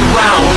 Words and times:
round 0.00 0.51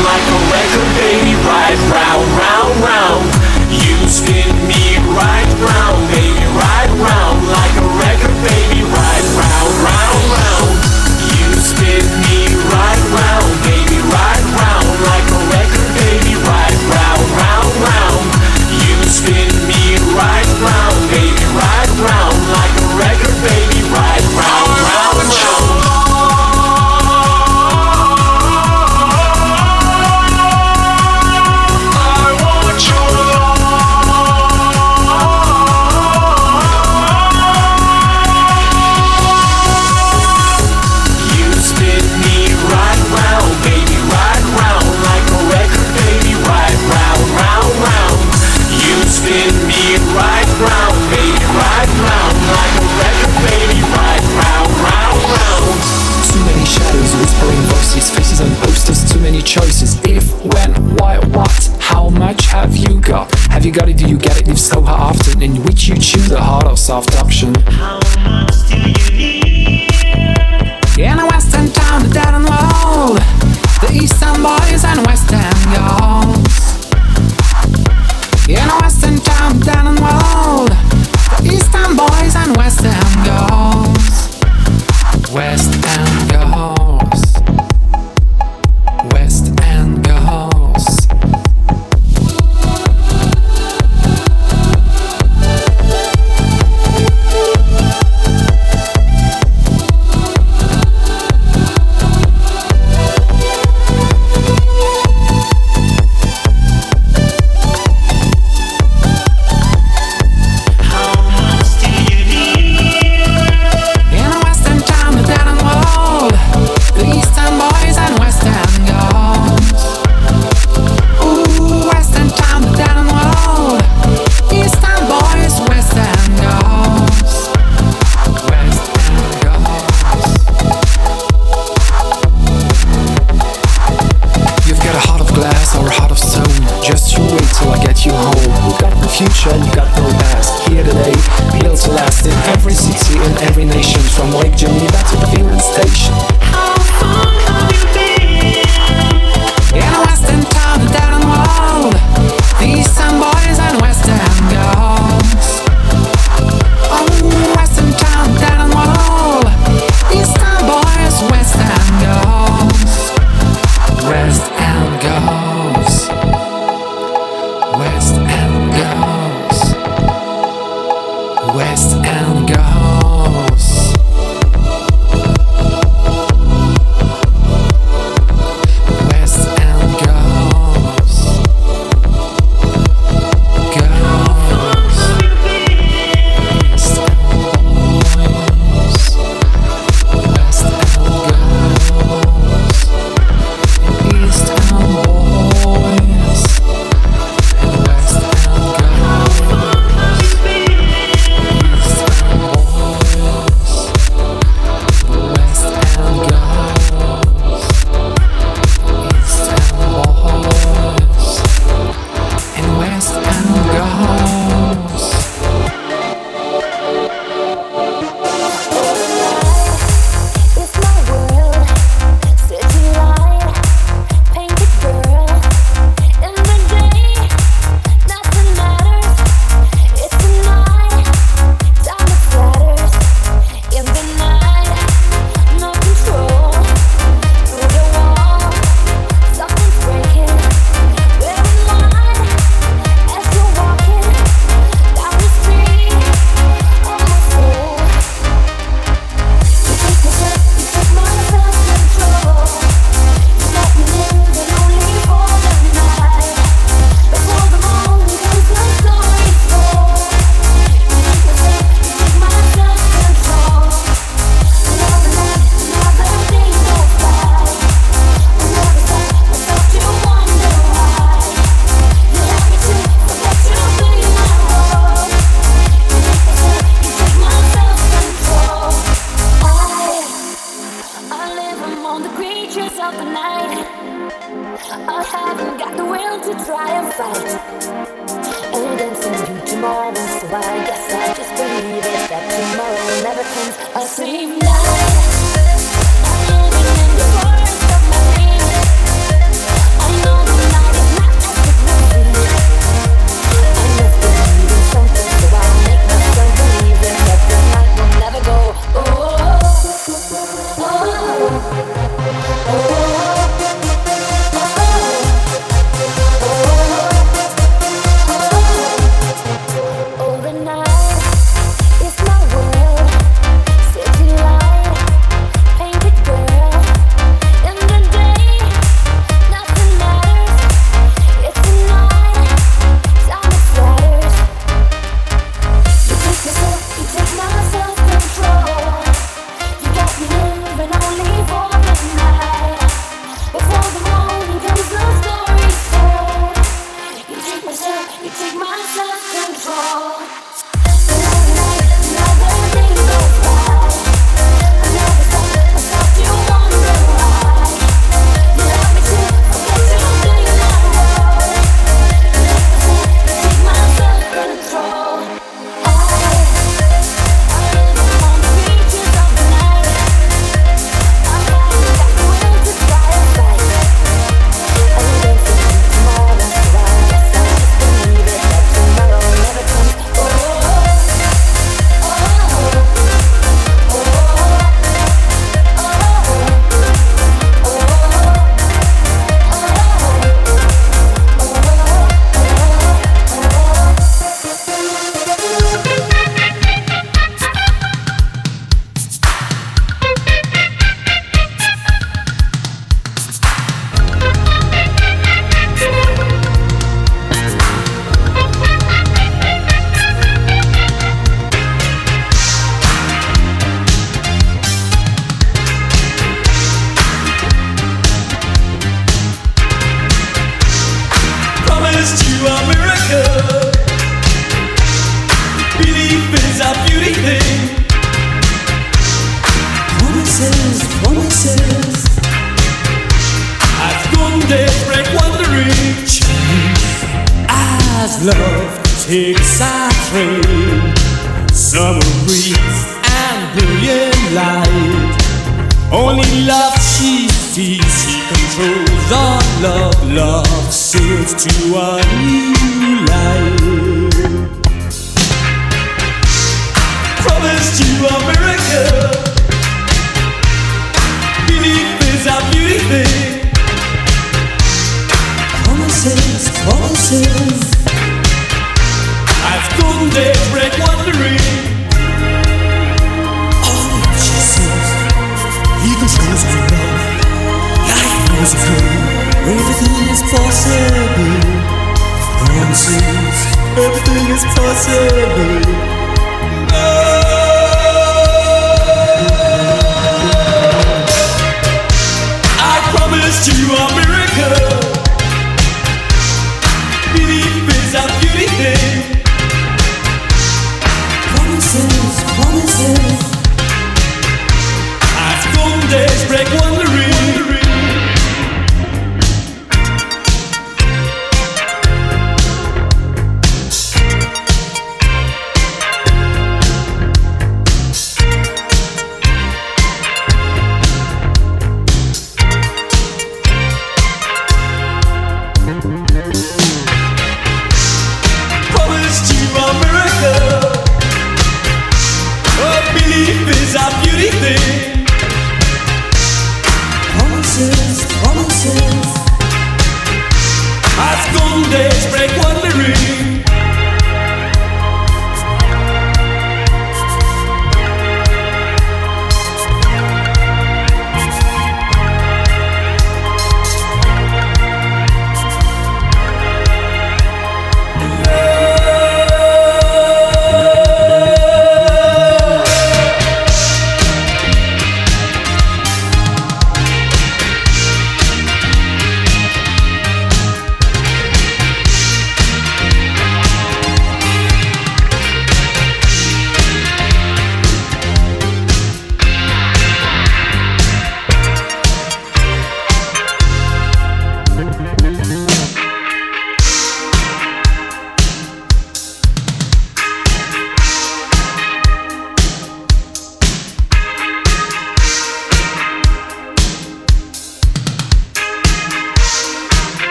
to 145.10 145.18
the 145.18 145.27
Finland 145.27 145.61
station. 145.61 146.45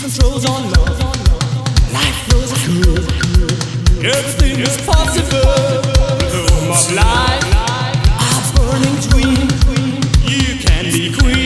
distance 0.00 0.16
throws 0.16 0.44
on 0.46 0.70
love. 0.70 0.98
Life. 1.92 2.28
Everything 4.02 4.60
is 4.60 4.76
possible. 4.86 5.40
You 10.26 10.58
can 10.58 10.84
be 10.84 11.12
queen. 11.18 11.39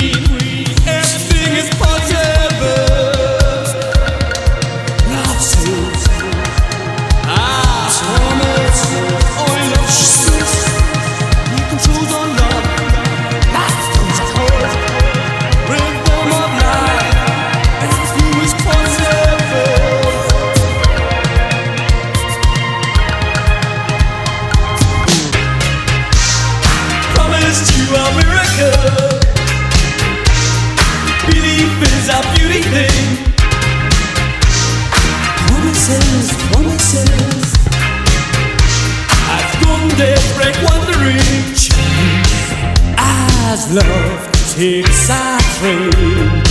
Love 43.72 44.32
takes 44.54 45.08
a 45.08 45.38
train. 45.58 46.44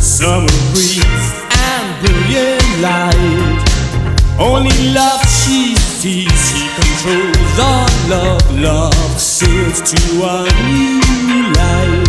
Summer 0.00 0.46
breeze 0.70 1.42
and 1.50 2.00
brilliant 2.00 2.80
light. 2.80 3.64
Only 4.38 4.92
love 4.94 5.20
she 5.26 5.74
sees, 5.74 6.30
she 6.48 6.68
controls 6.78 7.58
all 7.58 7.88
love. 8.08 8.60
Love 8.60 9.20
sails 9.20 9.80
to 9.90 10.22
a 10.22 10.48
new 10.62 11.52
life. 11.52 12.01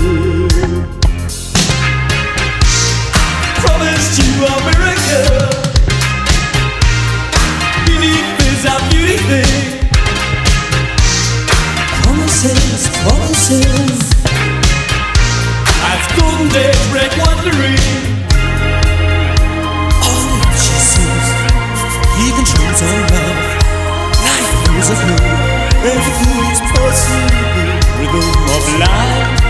Rhythm 28.14 28.30
of 28.30 28.80
life. 28.80 29.42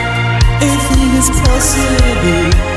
Everything 0.62 1.18
is 1.18 1.30
possible. 1.42 2.73